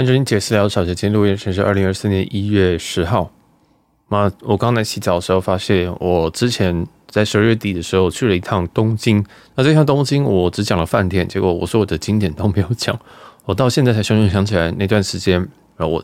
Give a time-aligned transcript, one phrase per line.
[0.00, 3.30] 欢迎收听杰私聊小姐，今天录音时间是二零二四年一月十号。
[4.08, 9.22] 那我刚才洗澡的时候，发现我之前在十二月底的时候去了一趟东京。
[9.54, 12.98] 那这趟东京我只讲了饭店，结果我说我的景点都没有讲。
[13.44, 15.38] 我到现在才熊熊想起来那段时间，
[15.76, 16.02] 然后我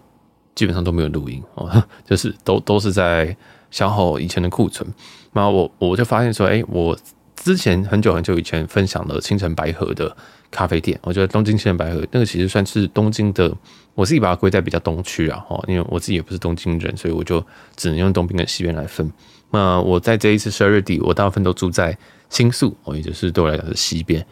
[0.54, 3.34] 基本上都没有录音哦， 就是都都是在
[3.70, 4.86] 消耗以前的库存。
[5.32, 6.94] 那我我就发现说，哎，我
[7.46, 10.16] 之前很久很久以前分享了清澄白河的。
[10.48, 13.52] 咖啡店，我觉得东京清澄白河那个其实算是东京的，
[13.94, 17.44] 我自己把它归在比较东区啊，哈，因为我自己也不是东京人，所以我就
[17.74, 19.12] 只能用东边跟西边来分。
[19.50, 21.96] 那我在这一次十二月底，我大部分都住在
[22.30, 24.24] 新宿，哦，也就是对我来讲是西边。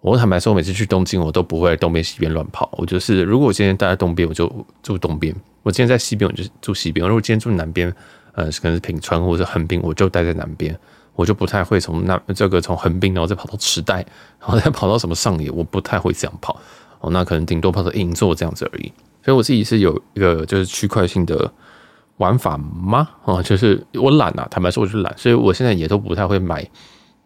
[0.00, 2.68] 我坦白说，我每次去东京，我都不会东边西边乱跑。
[2.72, 4.46] 我就是，如果我今天待在东边，我就
[4.82, 7.92] 住东边；我今天在西边，我就住西边；如果今天住南边，
[8.32, 10.78] 呃，可能是品川或者横滨，我就待在南边。
[11.18, 14.06] 我就不太会从那这个从横滨，然后再跑到池袋，
[14.38, 16.56] 然后再跑到什么上野，我不太会这样跑
[17.00, 17.10] 哦。
[17.10, 18.92] 那可能顶多跑到银座这样子而已。
[19.24, 21.52] 所以我自己是有一个就是区块性的
[22.18, 23.08] 玩法吗？
[23.24, 26.64] 哦，就是我懒啊，坦白说我就懒，所以我现在也都不太会买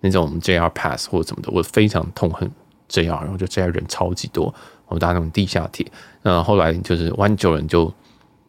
[0.01, 1.51] 那种 JR Pass 或者什么的。
[1.53, 2.51] 我非常痛恨
[2.89, 4.55] JR，然后就 JR 人超级多，
[4.87, 5.87] 我搭那种地下铁。
[6.23, 7.93] 那后来就是玩久了，就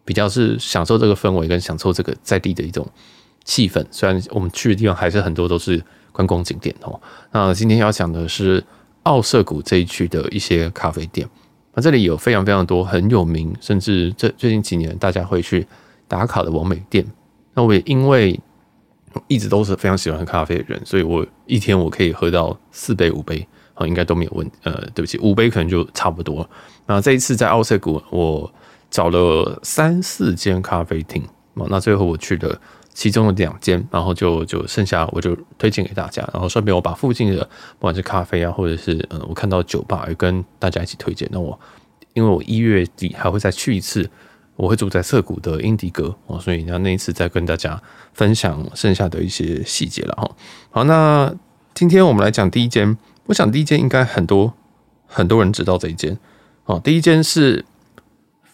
[0.05, 2.88] 比较是享受这个氛围，跟享受这个在地的一种。
[3.44, 6.99] 气氛，虽然我们去的地方还是很多都是观光景点哦。
[7.31, 8.63] 那今天要讲的是
[9.03, 11.27] 奥涩谷这一区的一些咖啡店。
[11.73, 15.67] 那这里有非常非常多很有名，甚至这最近几年大家会去
[16.08, 17.05] 打卡的网美店。
[17.53, 18.39] 那我也因为
[19.27, 24.49] 一直都是非常喜欢喝咖啡的人，所以我一天我可以喝到四杯五杯啊，应该都没有问。
[24.64, 26.49] 呃，对不起，五杯可能就差不多。
[26.86, 28.53] 那这一次在奥涩谷，我
[28.89, 31.21] 找了三四间咖啡厅，
[31.55, 32.58] 那最后我去的。
[32.94, 37.44] 其中的两间，然后就就剩下我就推荐给大家，然后顺便我把附近的
[37.80, 41.27] 不管是咖啡啊，或者是嗯我看到酒吧也跟大家一起推荐。
[41.31, 41.59] 那我
[42.14, 44.08] 因为我一月底还会再去一次，
[44.55, 47.81] 我会住在涩谷的英迪格哦，所以那那一次再跟大家
[48.14, 50.31] 分享剩下的一些细节了哈。
[50.69, 51.33] 好，那
[51.73, 54.54] 今天我们来讲第一间，我想第一间应该很多
[55.08, 56.20] 很多人知道这一间
[56.65, 57.65] 哦，第一间是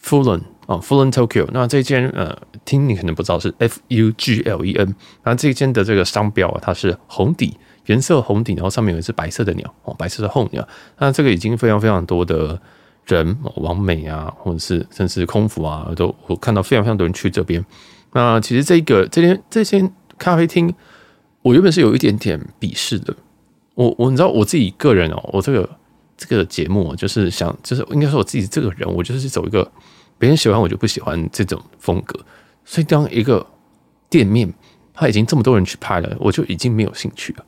[0.02, 0.40] Fullon
[0.70, 2.36] 哦，Fulen Tokyo，那这间呃。
[2.66, 4.94] 听你可能不知道是 F U G L E N，
[5.24, 10.68] 那这间的这个商标啊，它是红底，原色红底，然后上面有一只白色的鸟哦，白色的候鸟。
[10.98, 12.60] 那这个已经非常非常多的
[13.06, 17.64] 人，网美啊，或者是甚至空服啊，都我看到非常非常多人去这边。
[18.12, 20.72] 那其实这个这间这间咖啡厅，
[21.42, 23.12] 我原本是有一点点鄙视的。
[23.74, 25.68] 我我你知道我自己个人哦，我这个
[26.16, 29.68] 这个节目就是想，就是应该说我自己这个人，我就是走一个
[30.20, 32.20] 别人喜欢我就不喜欢这种风格。
[32.64, 33.44] 所以，当一个
[34.08, 34.52] 店面
[34.94, 37.44] 他已经这么多人去拍了，我就已经没有兴趣了。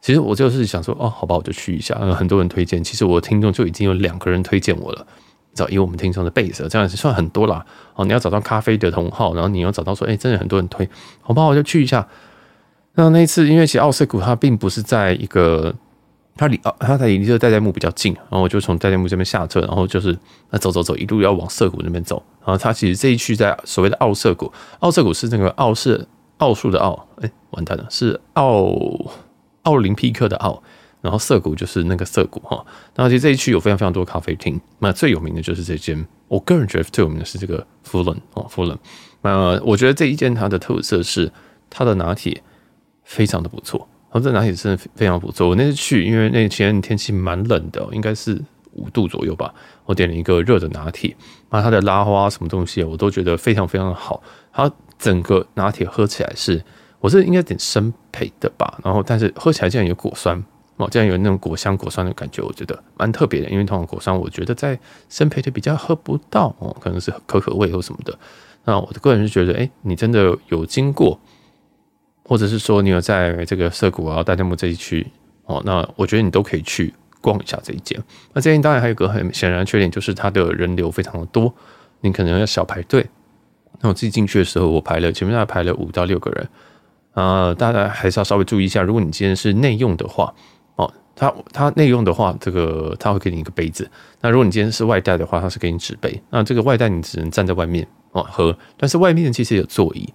[0.00, 1.94] 其实我就是想说，哦，好吧，我就去一下。
[2.14, 5.06] 很多人推荐，其实我听众就已经有两个人推荐我了。
[5.50, 7.64] 你知道，以我们听众的 base，这样算很多啦。
[7.94, 10.88] 哦，你要找到咖啡的同好，然后你要找到说，哎，真的很多人推，
[11.22, 12.06] 好吧，我就去一下。
[12.94, 15.74] 那那一次，因为其实奥涩谷它并不是在一个。
[16.40, 20.18] 他离哦，他离这个代代木比较近，然后我就从代代木这边下车，然后就是
[20.48, 22.22] 那走走走，一路要往涩谷那边走。
[22.38, 26.08] 然后他其实这一区在所谓的奥涩谷，奥涩谷是那个奥是
[26.38, 28.74] 奥数的奥，哎，完蛋了，是奥
[29.64, 30.62] 奥林匹克的奥，
[31.02, 32.64] 然后涩谷就是那个涩谷哈。
[32.96, 38.78] 那其实这一区有非常非常多咖啡厅，那最有名的就是这间，我个人觉得最有名的是这个 Fulen 哦，Fulen。
[39.20, 41.30] 那我觉得这一间它的特色是
[41.68, 42.42] 它的拿铁
[43.04, 43.86] 非常的不错。
[44.12, 45.48] 然后这拿铁真的非常不错。
[45.48, 49.54] 我那次去，因为那天天气蛮冷的，应该是五度左右吧。
[49.84, 51.16] 我点了一个热的拿铁，
[51.50, 54.20] 那它的拉花什么东西，我都觉得非常非常的好。
[54.52, 56.60] 它整个拿铁喝起来是，
[56.98, 58.80] 我是应该点深焙的吧。
[58.84, 60.36] 然后，但是喝起来竟然有果酸，
[60.76, 63.48] 哦，竟然有那种果香果酸的感觉，我觉得蛮特别的。
[63.48, 64.76] 因为通常果酸，我觉得在
[65.08, 68.18] 深焙就比较喝不到哦，可能是可可味或什么的。
[68.64, 71.20] 那我的个人是觉得，哎，你真的有经过。
[72.30, 75.04] 或者是说你有在这个涩谷啊、代代木这一区
[75.46, 78.00] 哦，那我觉得你都可以去逛一下这一间。
[78.32, 81.52] 那这间当然还有一个很显然的缺点，就是它的人流非常的多，
[82.02, 83.04] 你可能要小排队。
[83.80, 86.48] 那我自己进去的时候，我排了前面大概排了五到六个人
[87.14, 88.80] 啊，大家还是要稍微注意一下。
[88.80, 90.32] 如果你今天是内用的话，
[90.76, 93.90] 哦，它它内用的话，这个它会给你一个杯子。
[94.20, 96.22] 那如果你今天是外带的话，它是给你纸杯。
[96.30, 100.08] 那这个外带你只能站在外面哦喝，但是外面其实有座椅。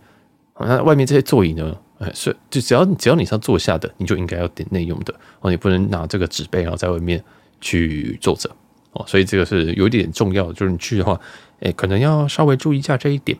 [0.60, 1.76] 那外面这些座椅呢？
[2.00, 7.24] 哎，是就只要只要你是要坐下的，你就应该要点内用的哦，你不能拿这个纸杯然后在外面
[7.62, 8.50] 去坐着
[8.92, 11.18] 哦，所以这个是有一点重要的，就是你去的话，
[11.62, 13.38] 哎，可能要稍微注意一下这一点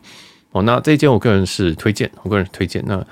[0.52, 0.62] 哦。
[0.64, 2.82] 那这一间我个人是推荐，我个人推荐。
[2.88, 3.06] 那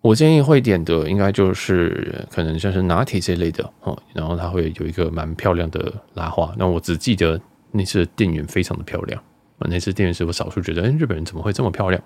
[0.00, 6.54] 我建议会点的应该就是可能像是拿铁这类的哦，然后它会有一个蛮漂亮的拉花。
[6.56, 7.38] 那我只记得
[7.70, 9.22] 那次的店员非常的漂亮
[9.58, 12.02] 啊，那次店员是我少数觉得，哎，日本人怎么会这么漂亮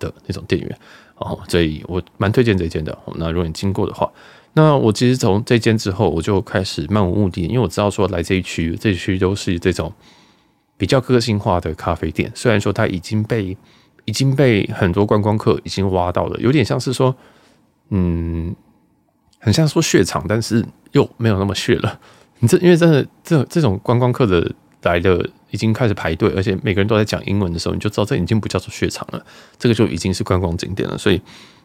[0.00, 0.78] 的那种店员
[1.14, 2.98] 哦，所以我蛮推荐这间的。
[3.14, 4.10] 那如果你经过的话，
[4.54, 9.92] 那我其实从这间之后，我就开始漫无目的，因为我知道说来这一区，这一区都是这种
[10.76, 13.56] 比较个性化的咖啡店，虽然说它已经被
[14.06, 17.14] 已经被很多观光客已经挖到了，有点像是说，
[17.90, 18.56] 嗯。
[19.42, 20.62] 很像说血场，但是
[20.92, 21.98] 又没有那么血了。
[22.40, 24.52] 你这因为真的这这种观光客的
[24.82, 29.24] 来的已经开始排队，而且每个人都在讲英文的时候，你就知道这已经不叫做雪场了，
[29.58, 30.98] 这个就已经是观光景点了。
[30.98, 31.20] 所以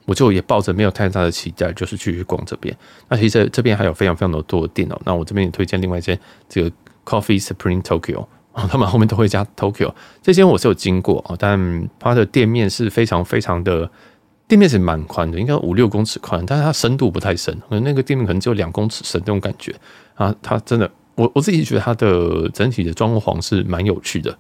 [0.06, 2.76] 我就也抱着没有太大的期待，就是去逛这边。
[3.10, 5.02] 那其实这边还有非常非常的多的店哦。
[5.06, 6.72] 那我这边也推荐另外一间这个
[7.06, 9.94] Coffee Supreme Tokyo 啊，他们后面都会加 Tokyo。
[10.22, 13.90] 这间我是有经过啊，但它的店面是非常非常的。
[14.48, 19.74] 店面是蛮宽的，应该五六公尺宽，但是它深度不太深，可能那个店面可能只有两公尺深那种感觉
[20.14, 20.32] 啊。
[20.40, 24.38] 它真的，我我自己觉得它的整体的装潢是蛮有趣的，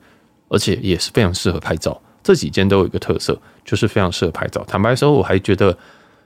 [0.49, 1.99] 而且也是非常适合拍照。
[2.21, 4.63] 这几间都有一个特色，就是非常适合拍照。
[4.67, 5.77] 坦白说，我还觉得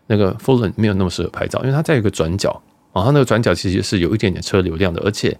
[0.08, 2.50] 那个 f u l l e n 没有那么适合拍照，因为它在一个转角
[2.94, 5.38] 啊，它那个转角其实是有一点点车流量的，而且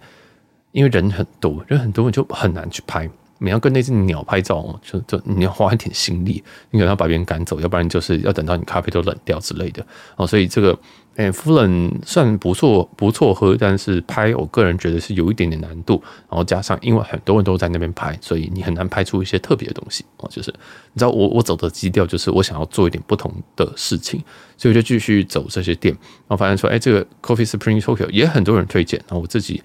[0.72, 3.10] 因为人很多，人很多你就很难去拍。
[3.42, 9.84] 你要跟那只鸟拍照哦，就就你要花一点心力，你可能要把别人赶走，要不然就是要等到你咖啡都冷掉之类的
[10.16, 10.26] 哦。
[10.26, 10.78] 所以这个，
[11.16, 16.02] 诶，夫人算不错，不错喝，但是拍我个人觉得是有一点点难度。
[16.28, 20.28] 然后加上因为很多人都在那边拍，所以你很难拍出一些特别的东西哦。
[20.30, 20.50] 就是
[20.92, 24.22] 你知道我我走的基调就是我想要做一点不同的事情，
[24.58, 25.94] 所以我就继续走这些店，
[26.28, 29.62] 然后发现说，哎，这个 Coffee Spring Tokyo 也很多人推荐，然后我自己。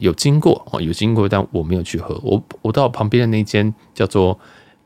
[0.00, 2.18] 有经过哦，有经过，但我没有去喝。
[2.22, 4.38] 我我到旁边的那间叫做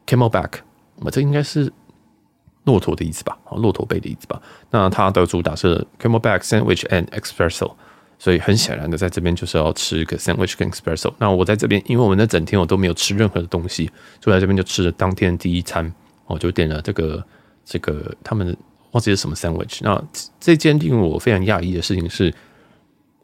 [0.07, 0.51] Camelback，
[0.97, 1.73] 我这应该是
[2.65, 3.37] 骆驼的意思吧？
[3.45, 4.41] 哦，骆驼背的意思吧？
[4.71, 7.73] 那它的主打是 Camelback Sandwich and Espresso，
[8.19, 11.13] 所以很显然的，在这边就是要吃一个 Sandwich 跟 Espresso。
[11.19, 13.91] 那我在这边，因为我们那整天我都没有吃任何的东西，
[14.23, 15.93] 所以在这边就吃了当天第一餐，
[16.27, 17.25] 我就点了这个
[17.65, 18.57] 这个他们
[18.93, 19.81] 忘记是什么 Sandwich。
[19.83, 20.03] 那
[20.41, 22.33] 这间令我非常讶异的事情是。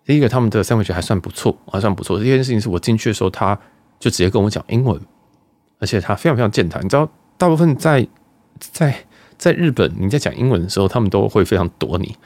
[0.04, 2.18] 第一个，他们的三文鱼还算不错，还算不错。
[2.18, 3.56] 第一件事情是我进去的时候，他
[3.98, 5.00] 就直接跟我讲英文，
[5.78, 6.84] 而且他非常非常健谈。
[6.84, 7.08] 你知道，
[7.38, 8.06] 大部分在
[8.58, 9.04] 在
[9.38, 12.16] 在日本，你在讲英文的时候，他们都会非常躲你，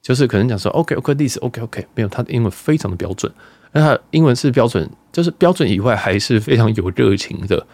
[0.00, 3.30] 就是可能讲说 OK OK，this OK OK，没有他的英文非常的标准，
[3.72, 7.66] 而他英文是标准，就是标准以外还是非常有热情的，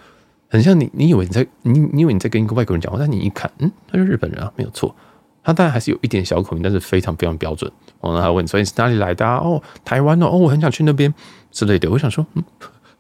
[0.49, 4.95] 很像你，你以为你在你你以为你在跟一个外国人讲话，但你一看，嗯，他是日本人啊，没有错。
[5.45, 7.71] 他当然还是有一点小口音，但是非常非常标准。
[8.01, 9.37] 然后他问你说你是哪里来的啊？
[9.37, 11.13] 哦，台湾哦，哦，我很想去那边
[11.53, 11.91] 之类的。
[11.91, 12.43] 我想说，嗯，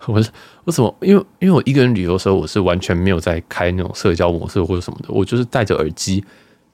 [0.06, 0.30] 我是
[0.64, 0.94] 我怎么？
[1.00, 6.22] 因为因为我一个人旅游的时候，我是完全没有在开那种社交模式或者什么的，我就是戴着耳机，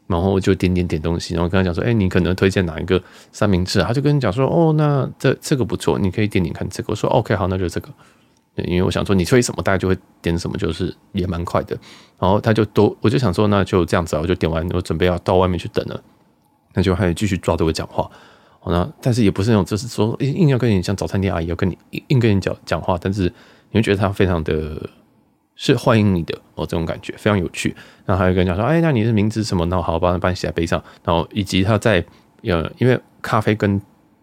[0.09, 3.01] 然后就点点点东西，然后跟他讲说，哎，你可能推荐哪一个
[3.31, 3.81] 三明治？
[3.83, 6.89] 他就跟你讲说，哦，那这这个不错，你可以点点看这个。
[6.91, 7.89] 我说，OK，好，那就这个。
[8.55, 11.77] 对因为我想说你催什么，大家就会点什么，就是也蛮快的。
[12.19, 16.03] 然后他就都，我就想说那就这样子，我就点完，我准备要到外面去等了。
[16.75, 18.11] 那就还继续抓着我讲话。
[18.67, 23.23] 那但是也不是那种，就是说硬要跟你像早餐店阿姨要跟你硬硬跟你讲讲话，但是
[23.71, 24.89] 你会觉得他非常的
[25.57, 27.75] 是欢迎你的哦，这种感觉非常有趣。
[28.05, 29.65] 然后还有跟你讲说，哎，那你的名字什么？
[29.67, 30.83] 那我好好帮帮你写在杯上。
[31.03, 32.05] 然后以及他在
[32.43, 33.81] 呃，因为咖啡跟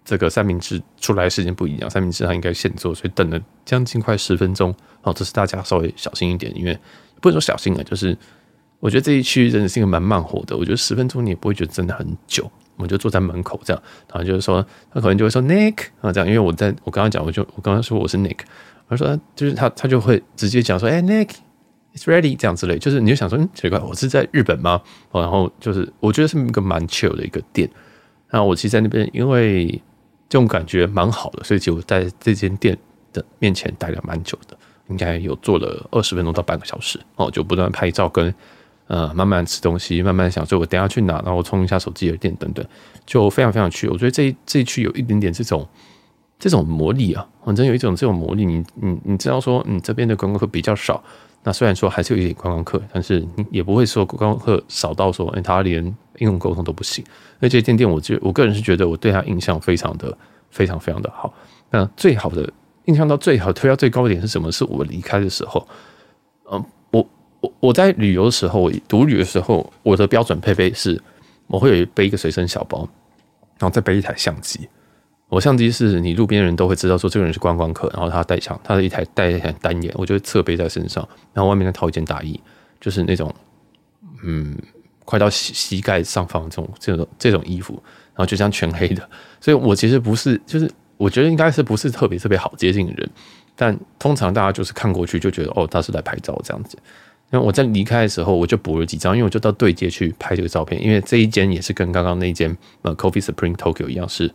[0.08, 4.74] 这个三明治出来的时间不一样，三明治它应该现做，所以等了将近快十分钟。
[5.02, 6.80] 哦，这是大家稍微小心一点，因为
[7.20, 8.18] 不能说小心了，就是
[8.80, 10.56] 我觉得这一区真的是一个蛮慢火的。
[10.56, 12.50] 我觉得十分钟你也不会觉得真的很久。
[12.78, 18.40] 我们就坐在门口这样，然后就是说他可能就会说 Nick 啊这样，因为我在我刚刚讲，我就我刚刚说我是 Nick，
[18.88, 24.82] 我说就是他他就会直接讲说哎、Nick，it's ready 这样之类，就是你就想说嗯奇怪，我是在日本吗？
[25.12, 27.70] 然后就是我觉得是一个蛮 chill 的一个店。
[28.32, 29.82] 那我其实在那边因为。
[30.30, 32.78] 这种感觉蛮好的，所以就在这间店
[33.14, 34.58] 的面前待了蛮久的，
[34.90, 38.34] 应该有坐了二十分钟到半个小时哦，就不断拍照跟
[38.88, 42.66] 呃慢慢吃东西，慢慢想说我等下去哪，然后充一下手机的电等等，
[43.06, 43.88] 就非常非常去。
[43.88, 45.68] 我觉得这一这一区有一点点这种
[46.40, 48.46] 这种魔力啊，反正有一种这种魔力。
[48.46, 51.04] 你你你知道说，嗯，这边的观光客比较少，
[51.48, 55.82] 那虽然说还是有一点观光客，但是也不会说观光客少到说，哎，他连
[56.18, 57.02] 英文沟通都不行。
[57.40, 60.18] 而且这间店，我觉我个人是觉得我对他印象非常的
[60.50, 61.34] 非常非常的好。
[61.70, 62.52] 那最好的
[62.84, 64.52] 印象到最好推到最高点是什么？
[64.52, 65.66] 是我离开的时候，
[66.52, 66.62] 嗯，
[66.92, 67.08] 我
[67.40, 71.02] 我我在旅游的时候，我独旅的时候，我的标准配备是，
[71.48, 72.80] 我会有背一个随身小包，
[73.58, 74.68] 然后再背一台相机。
[75.30, 82.40] 我相机是你路边人都会知道说这个人是观光客，然后他带枪，他的一台带一台单眼，我就会侧背在身上，然后外面再套一件大衣，
[82.80, 83.34] 就是那种
[84.24, 84.58] 嗯。
[85.10, 87.82] 快到膝膝盖上方这种这种这种衣服，
[88.14, 93.10] 然后就这样全黑的，所以我其实不是，就是我觉得应该是不是特别特别好接近的人，
[93.56, 96.78] 但通常大家就是看过去就觉得哦，他是来拍照这样子。
[97.30, 100.84] 那我在离开的时候，我就补了几张，因为我就到对街去拍这个照片。
[100.84, 104.30] 因为这一间也是跟刚刚那间呃 Coffee Supreme Tokyo 一样，是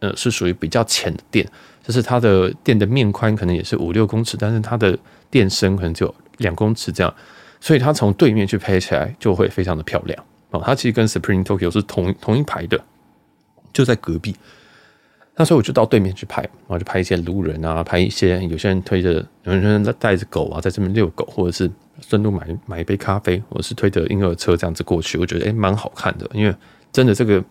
[0.00, 1.46] 呃是属于比较浅的店，
[1.82, 4.98] 就是它的店的面宽可能也是五六公尺，但是它的
[5.30, 7.14] 店深可能只有两公尺这样，
[7.60, 10.62] 所以它从对面去拍起来就会非常的漂亮哦。
[10.64, 12.82] 它其实跟 Supreme Tokyo 是同同一排的，
[13.72, 14.36] 就在隔壁。
[15.36, 21.70] 那时候我就到对面去拍，然后就拍一些路人啊，拍一些有些人推着，有些人带着狗啊，在这边遛狗，或者是
[22.02, 26.54] 顺路买买一杯咖啡，或者是推着婴儿车这样子过去，我觉得诶蛮好看的，因为
[26.92, 27.42] 真的这个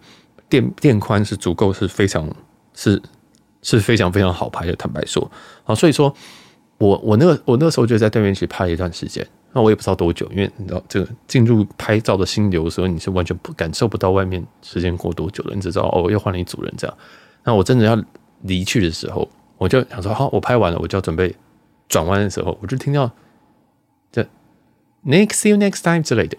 [0.50, 2.28] 店店宽是足够，是非常
[2.74, 3.02] 是
[3.62, 4.76] 是非常非常好拍的。
[4.76, 5.30] 坦白说，
[5.64, 6.14] 啊，所以说
[6.78, 16.98] 我我那个我那个时候就在对面去拍了一段时间，那我也不知道多久，因为你知道这个进入拍照的心流的时候，你是完全不感受不到外面时间过多久的，你只知道哦，又换了一组人这样。
[17.44, 18.02] 那我真的要
[18.42, 19.28] 离去的时候，
[19.58, 21.34] 我就想说，好，我拍完了，我就要准备
[21.88, 23.10] 转弯的时候，我就听到
[24.12, 24.22] 这
[25.06, 26.38] “next see you next time” 之类的，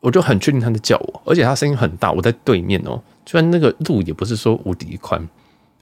[0.00, 5.26] 我就很确定他在叫我，而且他声音很大，我在对面哦，虽然那个路也不是说无敌宽，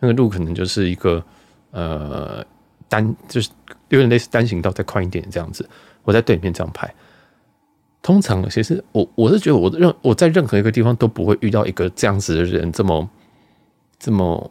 [0.00, 1.22] 那个路可能就是一个
[1.70, 2.44] 呃
[2.88, 3.50] 单，就是
[3.88, 5.68] 有点类似单行道再宽一点这样子，
[6.04, 6.92] 我在对面这样拍。
[8.02, 13.08] 通常其实我我是觉得我任我在任何一个地方都不会遇到一个这样子的人这么。
[13.98, 14.50] 这么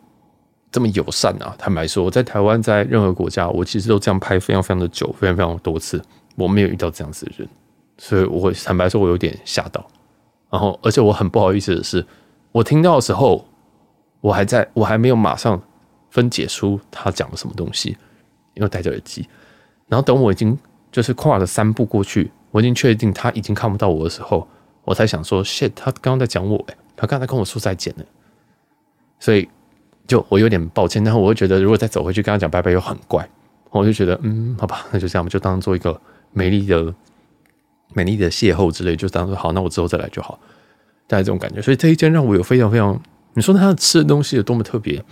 [0.72, 1.54] 这么友善啊！
[1.56, 6.02] 坦白说，我在台湾，在任何国家，我其实都这样拍非常非常的久，非常非常多次，
[6.36, 7.48] 我没有遇到这样子的人，
[7.98, 9.86] 所以我坦白说，我有点吓到。
[10.50, 12.06] 然后，而且我很不好意思的是，
[12.52, 13.46] 我听到的时候，
[14.22, 15.62] 我还在我还没有马上
[16.10, 17.98] 分解出他讲了什么东西，
[18.54, 19.28] 因为戴着耳机。
[19.88, 20.58] 然后等我已经
[20.92, 24.48] 就是跨了三步过去，我已经确定他已经看不到我的时候，
[24.84, 28.06] 我才想说：shit，他刚刚在讲我，他刚才跟我说再见了。
[29.20, 29.48] 所以，
[30.08, 33.28] 就我有点抱歉，但是我会觉得，如果再走回去跟他讲拜拜又很怪，
[33.72, 36.00] 我就觉得，嗯，好吧，那就这样，就当做一个
[36.32, 36.94] 美丽的、
[37.96, 40.40] 美丽的邂逅之类，就当做好，那我之后再来就好，
[41.08, 41.60] 大概这种感觉。
[41.60, 43.02] 所以这一间让我有非常非常，
[43.34, 45.04] 你说他吃的东西有多么特别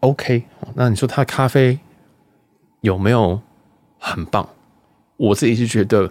[0.00, 1.78] ？OK，那你说他咖啡
[2.80, 3.38] 有没有
[3.98, 4.48] 很棒？
[5.18, 6.10] 我自己是觉得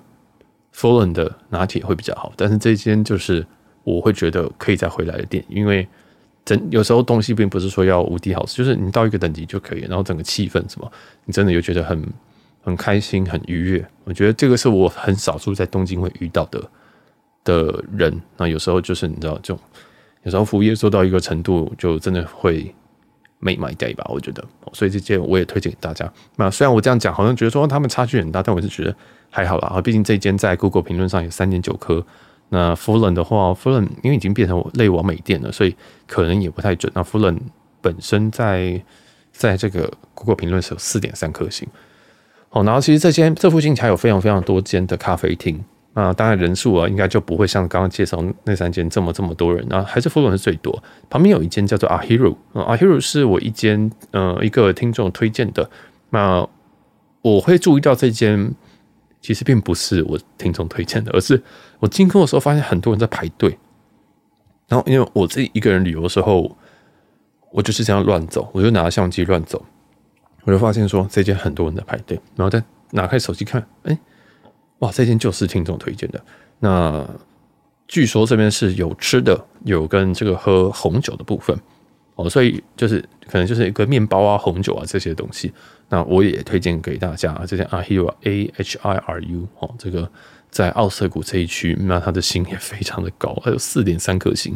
[0.75, 3.43] Fullen 的拿铁会比较好，但是这一间就是
[3.84, 5.88] 我会觉得可以再回来的店，因为。
[6.46, 10.91] 整有时候东西并不是说要无敌好吃，就是你到一个等级就可以，然后整个气氛什么，
[11.24, 12.05] 你真的又觉得很
[12.63, 13.86] 很开心、很愉悦。
[14.05, 16.63] 我觉得这个是我很少数在东京会遇到的
[17.43, 18.22] 的人。
[18.38, 19.58] 那有时候就是你知道，就
[20.24, 22.74] 有时候服务业做到一个程度，就真的会
[23.39, 24.05] make my day 吧。
[24.10, 26.12] 我觉得，所以这件我也推荐给大家。
[26.38, 28.96] 那虽然我这样讲，好像觉得说他们差距很大，但我是觉得
[29.29, 29.67] 还好啦。
[29.67, 32.05] 啊，毕竟这间在 Google 评论上有三点九颗。
[32.50, 36.91] 那 Fulen 的话，Fulen 因为已经变成类网美店了，所以可能也不太准。
[36.96, 37.39] 那 Fulen
[37.82, 38.82] 本身在
[39.32, 41.67] 在这个 Google 评论是有四点三颗星。
[42.53, 45.63] 哦，然后其实这间这附近还有非常非常多间的咖啡厅。
[45.93, 49.63] 那当然人数啊，应该就不会像刚刚介绍那三间这么这么多人。
[49.72, 50.81] 啊还是福伦最多。
[51.10, 55.69] 旁边有一间叫做 Ahiru，Ahiru 是我一间呃一个听众推荐的。
[56.10, 56.48] 那
[57.22, 58.53] 我会注意到这间。
[59.25, 61.41] 其实并不是我听众推荐的，而是
[61.79, 63.57] 我经过的时候发现很多人在排队。
[64.67, 66.57] 然后因为我自己一个人旅游的时候，
[67.50, 69.63] 我就是这样乱走，我就拿相机乱走，
[70.44, 72.20] 我就发现说这间很多人在排队。
[72.36, 73.98] 然后再拿开手机看，哎，
[74.80, 76.22] 哇，这间就是听众推荐的。
[76.60, 77.08] 那
[77.88, 81.58] 据说这边是有吃的，有跟这个喝红酒的部分。
[82.16, 85.52] 哦，所以就是可能就是一个面包啊、红酒啊这些东西，
[85.90, 87.44] 那我也推荐给大家。
[87.48, 90.08] 这家 Ahiru A H I R U 哦，这个
[90.52, 94.56] 在奥瑟谷这一区，那它的星也非常的高，还有四点三颗星。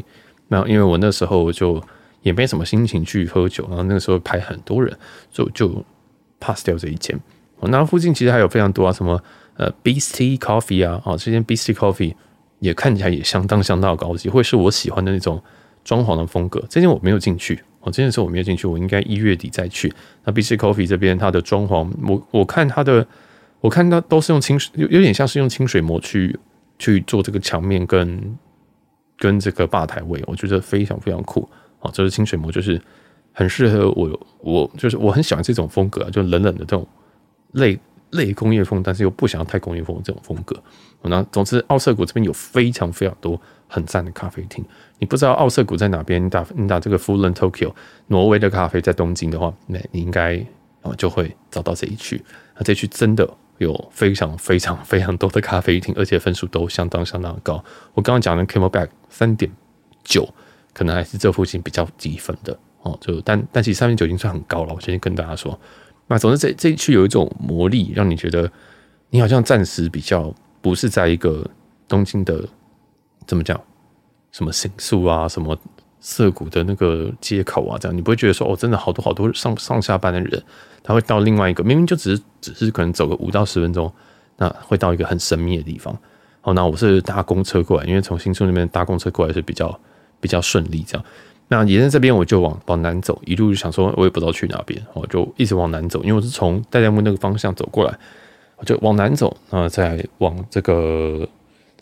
[0.50, 1.82] 那因为我那时候就
[2.21, 4.97] 也没什么心情去喝酒，然后那个时候排很多人，
[5.31, 5.83] 就就
[6.39, 7.19] pass 掉这一间。
[7.59, 9.21] 哦，那附近其实还有非常多啊，什么
[9.55, 12.13] 呃 Beast Coffee 啊，哦，这间 Beast Coffee
[12.59, 15.41] 也看起来也相当相当高级，会是我喜欢的那种。
[15.83, 17.55] 装潢的风格，这间我没有进去。
[17.79, 19.89] 哦，这件事我没有进去，我应该一月底再去。
[20.25, 23.07] 那 Beasty Coffee 这边它的装潢，我我看它的，
[23.62, 26.38] 我看它都是用清水，有有点像是用清水模去
[26.77, 28.38] 去做这个墙面跟
[29.17, 31.47] 跟这个吧台位，我觉得非常非常酷。
[31.79, 32.81] 哦，这是清水模，就是
[33.34, 36.88] 很适合我，我就是我很喜欢这种风格啊，就冷冷的这种
[37.53, 37.79] 类
[38.12, 40.55] 类工业风，但是又不想要太工业风的这种风格。
[41.03, 44.65] 那总之，奥涩谷这边有非常非常多很赞的咖啡厅。
[45.00, 46.25] 你不知道奥涩谷在哪边？
[46.25, 47.74] 你打你打这个 Fullen Tokyo
[48.07, 50.36] 挪威的咖啡在东京的话，那你应该
[50.81, 52.22] 啊就会找到这一区。
[52.55, 53.29] 那这区真的
[53.60, 57.63] 有非常非常非常多的咖啡厅，而且分数都相当相当高。
[57.93, 59.50] 我刚刚讲的 Camelback 三点
[60.03, 60.27] 九，
[60.77, 62.96] 可能还是这附近比较低分的哦。
[63.01, 64.74] 就但但其实三点九已经算很高了。
[64.75, 65.60] 我先跟大家说，
[66.05, 68.50] 那总之这这一区有一种魔力，让你觉得
[69.10, 70.31] 你好像暂时比较
[70.62, 71.43] 不是在一个
[71.88, 72.48] 东京的
[73.25, 73.60] 怎么讲，
[74.31, 75.57] 什么新宿啊，什么
[76.00, 80.43] 涩谷的那个街口啊，这样你不会觉得说哦，真的好多好多上上下班的人，
[80.84, 83.91] 他会到另外一个 明明就只是只是可能走个五到十分钟，
[84.38, 85.98] 那会到一个很神秘的地方。
[86.43, 89.77] 哦，那我是搭公车过来，因为从新宿那边搭公车过来是比较
[90.19, 91.05] 比较顺利这样。
[91.50, 97.97] 那也在这边，我就往往南走，一路就想说，我也不知道去哪边，我就一直往南走，因为我是从代代木那个方向走过来，
[98.57, 101.25] 我就往南走，那再往这个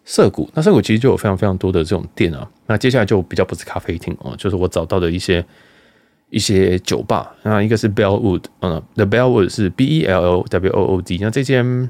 [0.04, 0.48] 涩谷。
[0.54, 2.48] 那涩谷其实就有非常非常多的这种店啊。
[2.68, 5.44] 那接下来就比较不是咖啡厅哦，就是我找到的一些
[6.30, 7.36] 一些酒吧。
[7.42, 11.18] 那一个是 Bellwood，嗯，The Bellwood 是 B E L L W O O D。
[11.20, 11.89] 那这间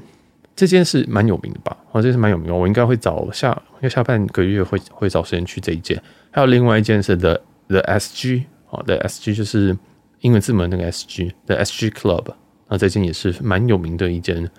[0.56, 1.76] 这间是蛮有名的吧？
[1.92, 6.02] 哦，这是蛮有名的，我应该会找下，因为下半个月会会找时间去这一间。
[6.30, 9.76] 还有另外一间是 The The S G 哦，The S G 就是
[10.20, 12.32] 英文字母那个 S G，The S G Club。
[12.68, 14.50] 那这间也是蛮有名的一间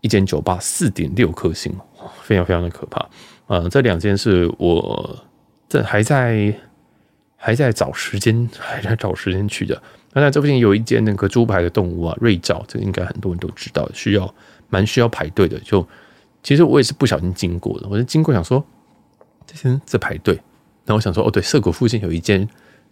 [0.00, 1.72] 一间酒吧，四点六颗星，
[2.22, 3.08] 非常非常的可怕。
[3.46, 5.16] 呃，这两间是我
[5.68, 6.52] 这还在
[7.36, 9.80] 还在找时间，还在找时间去的。
[10.12, 14.32] 那在这附近有一间那个猪排的动物啊，瑞兆，这应该很多人都知道，需要
[14.68, 15.58] 蛮需要排队的。
[15.60, 15.86] 就
[16.42, 18.64] 其实我也是不小心经过的，我就经过想说，
[19.46, 20.34] 这些人在排队。
[20.86, 22.46] 然后我想说，哦，对，涩谷附近有一间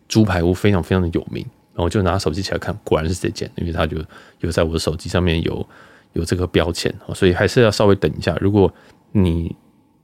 [0.09, 1.45] 猪排屋，非常非常的有名。
[1.75, 3.99] 然后我就拿手机起来看，果然是这间，因为它就
[4.41, 5.67] 有在我的手机上面有
[6.15, 8.37] 有这个标签，所以还是要稍微等一下。
[8.41, 8.73] 如果
[9.13, 9.55] 你，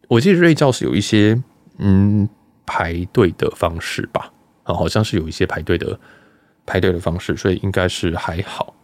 [0.09, 1.43] 我记得瑞教是有一些
[1.79, 2.29] 嗯
[2.67, 4.33] 排队的方式吧，
[4.65, 5.99] 啊，好像是有一些排队的
[6.67, 8.75] 排队的方式，所以应该是还好。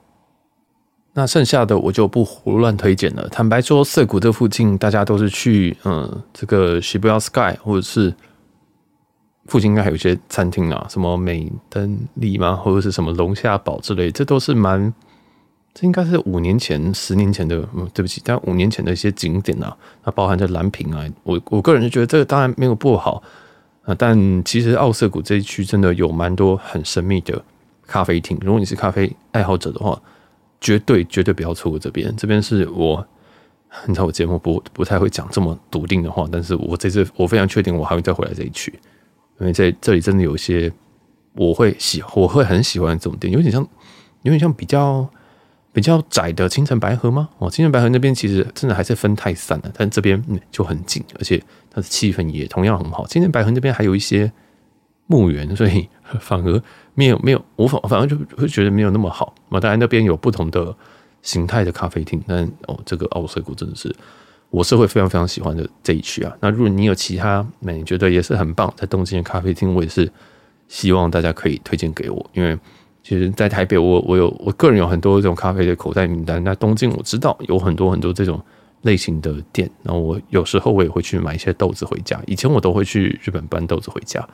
[1.15, 3.29] 那剩下的我就不胡乱推荐了。
[3.31, 8.15] 坦白说，涩谷这附近大家都是去嗯这个 Shibuya Sky 或者是。
[9.47, 12.57] 附近应该还有一些餐厅啊，什么美登里吗？
[12.57, 14.91] 或者是什么龙虾堡之类，这都是蛮……
[15.75, 23.23] 这应该是五年前、十年前的，嗯，对不起，但五年前的一些景点啊，那包含着蓝瓶啊，我我个人就觉得这个当然没有不好
[23.85, 27.45] 啊，但其实奥涩谷这一区真的有蛮多很神秘的
[27.87, 30.01] 咖啡厅，如果你是咖啡爱好者的话，
[30.61, 32.15] 绝对绝对不要错过这边。
[32.17, 33.07] 这边是我，
[33.87, 38.73] 你知道我节目不不太会讲这么笃定的话，但是我这次我非常确定我还会再回来这一区。
[39.41, 40.73] 因为在这里真的有一些
[41.35, 43.61] 我会喜，我会很喜欢这种店，有点像，
[44.23, 45.09] 有点像比较
[45.73, 47.29] 比较窄的清城白河吗？
[47.39, 53.05] 哦，清城白河那边其实真的还是分太散了，但这边就很近，而且它的气氛也同样很好。
[53.09, 54.31] 清城白河那边还有一些
[55.07, 55.89] 墓园，所以
[56.21, 56.63] 反而
[56.95, 59.35] 没有没有，我反反而就会觉得没有那么好。
[59.51, 60.75] 那当然那边有不同的
[61.23, 63.95] 形态的咖啡厅，但哦，这个奥涩谷真的是。
[64.51, 66.33] 我是会非常非常喜欢的这一区啊。
[66.39, 70.09] 那如果你有其他那，你觉得也是很棒，在东京的咖啡厅，我也是
[70.69, 72.31] 希望大家可以推荐给我。
[72.35, 72.57] 因为
[73.03, 76.41] 其实，在台北，我我有我个人有很多这种咖啡的口袋名单。
[76.45, 78.41] 那东京我知道有很多很多这种
[78.83, 79.69] 类型的店。
[79.83, 82.23] 然后我有时候我也会去买一些豆子回家。
[82.29, 84.25] 以前我都会去日本搬豆子回家，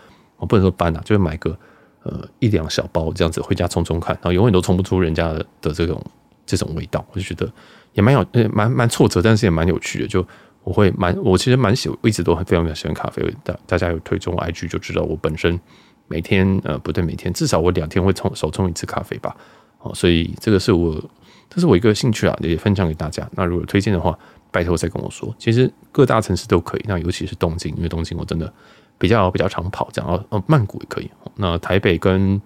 [0.40, 1.56] 我不能说搬啊，就是买个
[2.02, 6.02] 呃一两小包这样子回家冲冲看，然后永远都冲不出人家的的这种
[6.44, 7.48] 这种味道，我就觉得。
[7.92, 10.06] 也蛮有，蛮蛮挫折，但是也蛮有趣的。
[10.06, 10.24] 就
[10.62, 13.20] 我会蛮，我其实蛮喜，一直都很非常非常喜欢咖啡。
[13.42, 15.58] 大大家有推踪 IG 就知道，我本身
[16.06, 19.36] 每天呃不对，每天至少我两天会冲手冲一次咖啡吧。
[19.80, 21.02] 哦，所以这个是我
[21.48, 23.28] 这是我一个兴趣啊，也分享给大家。
[23.32, 24.16] 那如果推荐的话，
[24.52, 25.34] 拜托再跟我说。
[25.36, 28.52] 其实各大城市都可以，那尤其是东京，因为东京我真的
[29.00, 31.10] 比较比较常跑，这样哦哦，曼谷也可以。
[31.34, 32.40] 那台北跟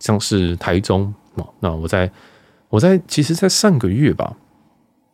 [0.00, 2.10] 像是台中哦，那我在
[2.68, 4.36] 我在其实，在上个月吧。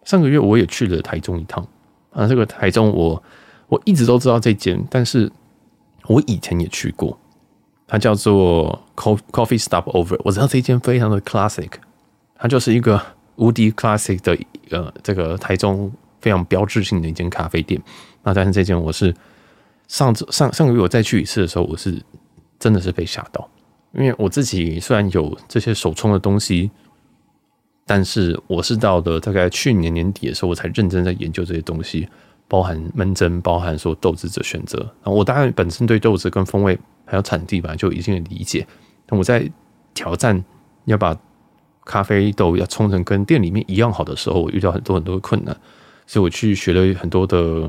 [0.05, 1.62] 上个月我也去了台中一趟
[2.12, 3.22] 啊，这个台中我
[3.66, 5.31] 我一直都知道这间，但是
[6.07, 7.18] 我以前也去过，
[7.87, 11.72] 它叫做 Coffee Stopover，我知道这间非常的 classic，
[12.37, 12.98] 它就是一个
[13.37, 14.38] 无敌 classic 的
[14.70, 17.79] 呃这个台中非常标志性的一间咖啡店。
[18.22, 19.14] 那但是这间我是
[19.88, 22.01] 上次上上个月我再去一次的时候，我是
[22.61, 23.51] 真的是被吓到，
[23.92, 26.70] 因为我自己虽然有这些手冲的东西。
[27.90, 32.07] 但是我是到了大概去年年底的时候，我才认真在研究这些东西，
[32.46, 34.79] 包含闷蒸，包含说豆子的选择。
[35.03, 38.66] 然后我当然本身对豆子跟风味还有产地吧，就已经有理解。
[39.07, 39.51] 但我在
[39.94, 40.44] 挑战
[40.85, 41.18] 要把
[41.87, 45.57] 咖啡豆要冲成跟店里面一样好的时候，我遇到很多很多的困难，
[46.07, 47.62] 所以我去学了很多的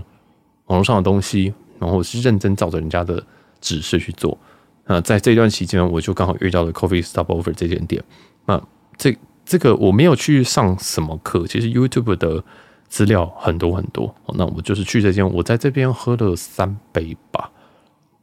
[0.65, 3.24] 网络上的东西，然后我是认真照着人家的
[3.62, 4.38] 指示去做。
[4.86, 8.04] 那在这段期间，我就刚好遇到了 Coffee Stopover 这间店。
[8.46, 8.62] 那
[8.98, 9.18] 这。
[9.46, 12.44] 这个我没有去上什么课，其实 YouTube 的
[12.88, 14.13] 资料很多很多。
[14.36, 17.50] 那我就是去这间，我在这边喝了三杯吧，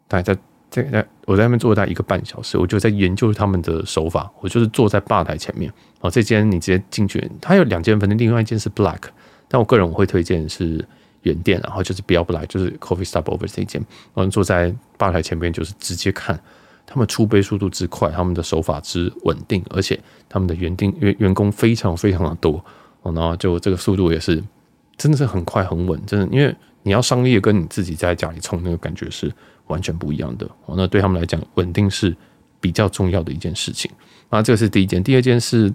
[0.06, 0.40] 大概在
[0.70, 4.30] 在在我在那边坐了大概一个半小时，我就在研究他们的手法。
[4.40, 9.00] 我就是坐在吧台前面哦，这间你直接进去，它有两间分店，另外一间是 Black，
[9.48, 10.86] 但我个人我会推荐是
[11.26, 13.84] 原店，然后就是不要不来就是 Coffee Stopover 这一间。
[14.14, 16.40] 然后坐在吧台前面，就是直接看
[16.86, 22.64] 他们出杯速度之快，他们的手法之稳定，而且他们的园丁员员工非常非常的多，
[23.02, 24.42] 然后就这个速度也是
[24.96, 26.54] 真的是很快很稳，真的因为。
[26.86, 29.28] 你要商业，跟你自己在家里冲那个感觉是
[29.66, 30.48] 完全不一样的。
[30.68, 32.16] 那对他们来讲，稳定是
[32.60, 33.90] 比较重要的一件事情。
[34.30, 35.68] 那这个是第一件，第二件是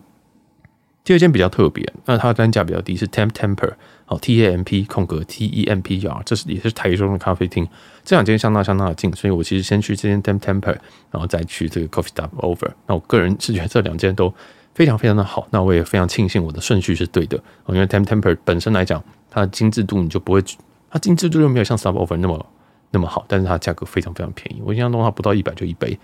[1.03, 3.73] 第二件比较特别，那它的单价比较低，是 Temp Temper
[4.11, 7.65] 哦，T A M P 空格 T E M P R，这是也是台中的咖啡厅。
[8.03, 10.75] 这两间相当相当的近，所以我其实先去这间 Temp Temper，
[11.09, 12.71] 然后再去这个 Coffee Stopover。
[12.87, 14.33] 那我个人是觉得这两间都
[14.75, 15.47] 非常非常的好。
[15.51, 20.43] 那我也非常庆幸我的顺序是对的，因为 Temp Temper 本身来讲，它的精致度你就不会。
[20.89, 22.45] 它精致度就没有像 Stopover 那么
[22.89, 24.61] 那么好，但是它价格非常非常便宜。
[24.61, 25.97] 我印象中它不到一百就一杯，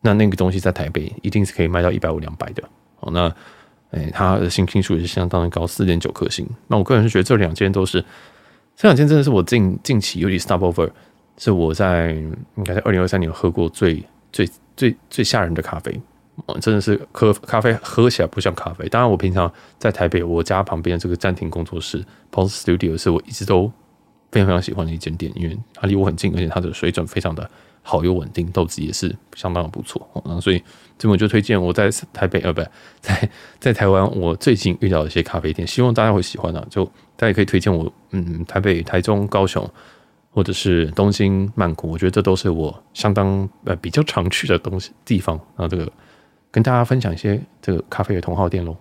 [0.00, 2.62] 那那个东西在台北一定是可以卖到一百五两百的。
[3.00, 3.30] 哦，那
[3.94, 6.46] 诶，它的星星数也是相当的高，四点九颗星。
[6.68, 8.04] 那我个人是觉得这两间都是，
[8.76, 10.90] 这两间真的是我近近期，尤其 Stopover
[11.38, 12.12] 是我在
[12.56, 16.00] 应该在二零二三年喝过最最最最吓人的咖啡。
[16.60, 18.88] 真的是喝咖啡喝起来不像咖啡。
[18.88, 23.72] 当然，我平常在台北我家旁边的这个暂停工作室 Pulse Studio 是我一直都。
[24.32, 27.48] 非常非常喜欢的一间店，因为它离我很近，而且它的水准非常的
[27.86, 30.08] 好又稳定，豆子也是相当的不错。
[30.24, 30.60] 然后所以
[30.98, 32.62] 这么就推荐我在台北呃不
[33.00, 36.66] 在在台湾我最近遇到一些咖啡店，希望大家会喜欢啊。
[36.70, 39.68] 就大家也可以推荐我，嗯，台北、台中、高雄
[40.30, 45.36] 或者是东京、曼谷，我觉得这都是我相当呃比较常去的东西地方。
[45.54, 45.86] 然后这个
[46.50, 48.74] 跟大家分享一些这个咖啡的同号店喽。